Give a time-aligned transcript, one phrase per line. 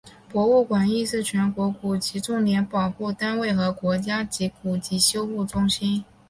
[0.31, 6.03] 博物馆亦是全国古籍重点保护单位和国家级古籍修复中心。